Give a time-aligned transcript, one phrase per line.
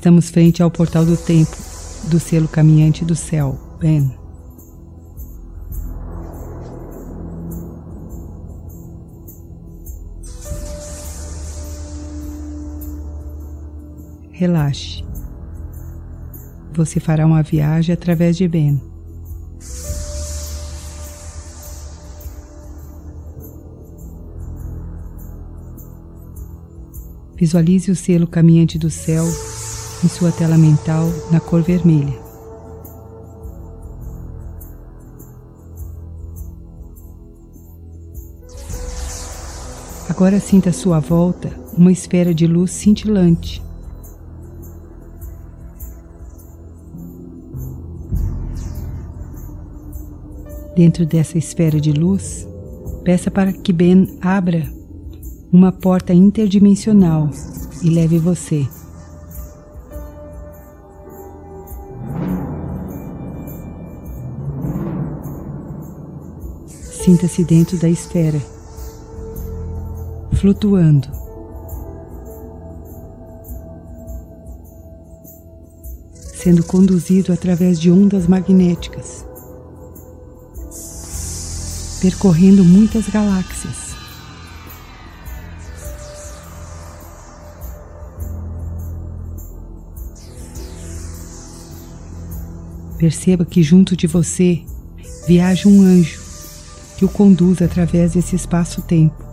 [0.00, 1.54] Estamos frente ao portal do tempo
[2.08, 4.10] do selo caminhante do céu, Ben.
[14.30, 15.04] Relaxe.
[16.72, 18.82] Você fará uma viagem através de Ben.
[27.36, 29.26] Visualize o selo caminhante do céu
[30.04, 32.18] em sua tela mental na cor vermelha.
[40.08, 43.62] Agora sinta à sua volta uma esfera de luz cintilante.
[50.76, 52.46] Dentro dessa esfera de luz,
[53.04, 54.70] peça para que Ben abra
[55.52, 57.30] uma porta interdimensional
[57.82, 58.66] e leve você.
[67.02, 68.38] Sinta-se dentro da esfera,
[70.34, 71.08] flutuando.
[76.34, 79.24] Sendo conduzido através de ondas magnéticas,
[82.02, 83.96] percorrendo muitas galáxias.
[92.98, 94.62] Perceba que junto de você
[95.26, 96.19] viaja um anjo
[97.00, 99.24] que o conduz através desse espaço-tempo.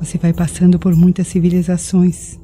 [0.00, 2.36] Você vai passando por muitas civilizações.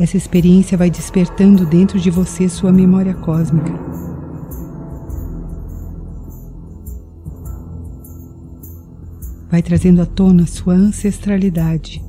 [0.00, 4.17] Essa experiência vai despertando dentro de você sua memória cósmica.
[9.50, 12.02] Vai trazendo à tona sua ancestralidade.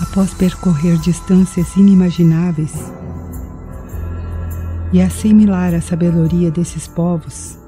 [0.00, 2.72] Após percorrer distâncias inimagináveis
[4.92, 7.58] e assimilar a sabedoria desses povos,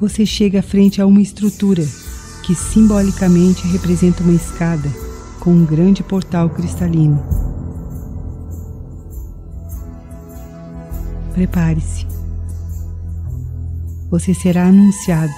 [0.00, 1.84] você chega frente a uma estrutura
[2.46, 4.88] que simbolicamente representa uma escada
[5.40, 7.20] com um grande portal cristalino.
[11.34, 12.06] Prepare-se.
[14.08, 15.32] Você será anunciado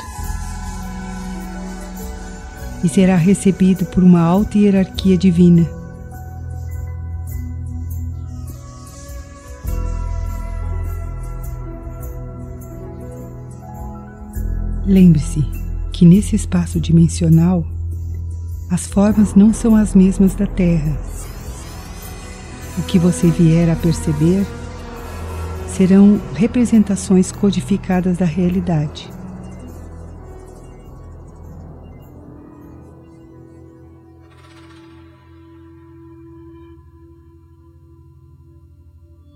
[2.84, 5.66] e será recebido por uma alta hierarquia divina.
[14.84, 15.57] Lembre-se
[15.98, 17.66] que nesse espaço dimensional
[18.70, 20.96] as formas não são as mesmas da Terra.
[22.78, 24.46] O que você vier a perceber
[25.66, 29.10] serão representações codificadas da realidade.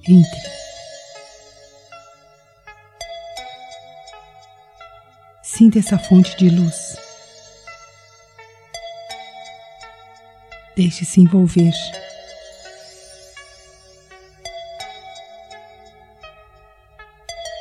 [0.08, 0.61] Entre.
[5.62, 6.96] Sinta essa fonte de luz.
[10.76, 11.72] Deixe-se envolver.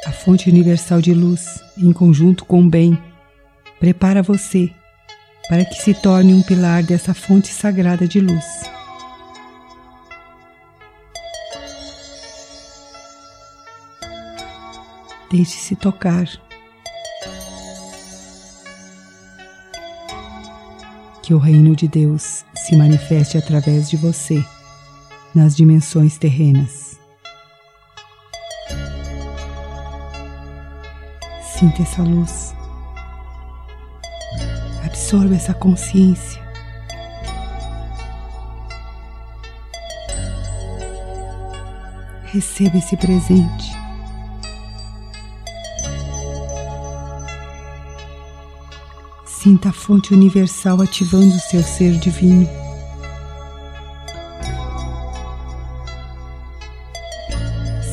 [0.07, 2.97] A fonte universal de luz, em conjunto com o bem,
[3.79, 4.73] prepara você
[5.47, 8.45] para que se torne um pilar dessa fonte sagrada de luz.
[15.29, 16.25] Deixe-se tocar.
[21.31, 24.43] Que o reino de Deus se manifeste através de você
[25.33, 26.99] nas dimensões terrenas.
[31.57, 32.53] Sinta essa luz.
[34.83, 36.41] Absorva essa consciência.
[42.25, 43.80] Receba esse presente.
[49.41, 52.47] Sinta a fonte universal ativando o seu ser divino.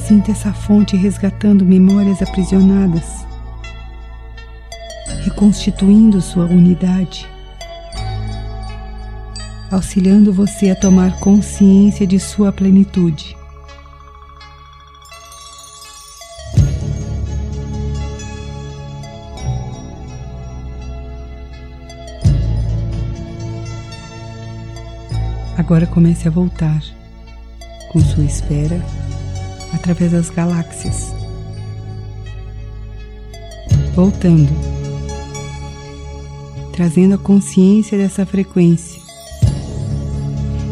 [0.07, 3.25] Sinta essa fonte resgatando memórias aprisionadas,
[5.25, 7.27] reconstituindo sua unidade,
[9.71, 13.38] auxiliando você a tomar consciência de sua plenitude.
[25.59, 26.81] Agora comece a voltar
[27.91, 28.81] com sua esfera
[29.75, 31.13] através das galáxias.
[33.93, 34.53] Voltando,
[36.73, 39.03] trazendo a consciência dessa frequência,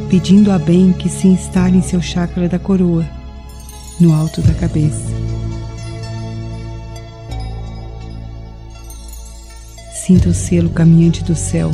[0.08, 3.04] pedindo a bem que se instale em seu chakra da coroa,
[3.98, 5.12] no alto da cabeça.
[9.92, 11.72] Sinta o selo caminhante do céu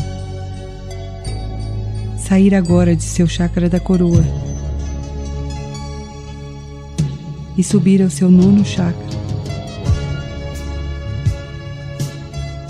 [2.32, 4.24] sair agora de seu chakra da coroa
[7.58, 9.04] e subir ao seu nono chakra.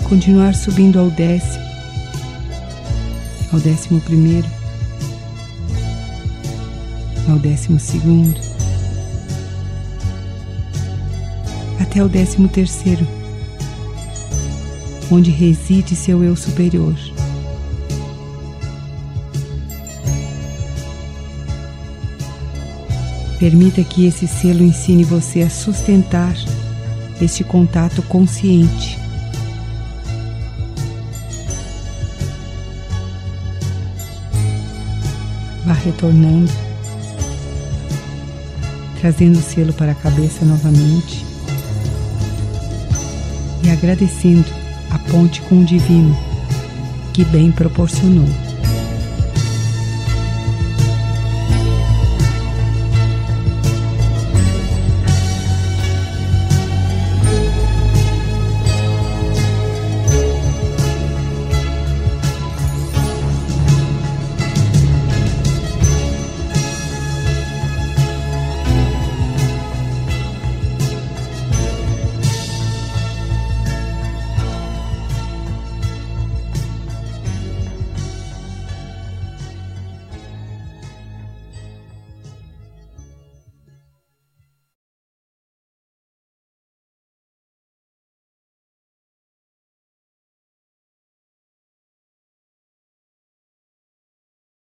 [0.03, 1.63] Continuar subindo ao décimo,
[3.53, 4.49] ao décimo primeiro,
[7.29, 8.37] ao décimo segundo,
[11.79, 13.07] até o décimo terceiro,
[15.09, 17.12] onde reside seu eu superior.
[23.43, 26.33] Permita que esse selo ensine você a sustentar
[27.21, 28.97] este contato consciente.
[35.65, 36.49] Vá retornando,
[39.01, 41.25] trazendo o selo para a cabeça novamente
[43.61, 44.47] e agradecendo
[44.89, 46.17] a ponte com o Divino
[47.11, 48.52] que bem proporcionou.